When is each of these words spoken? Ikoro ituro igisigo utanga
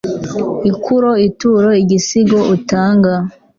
Ikoro 0.71 1.11
ituro 1.27 1.69
igisigo 1.81 2.39
utanga 2.55 3.13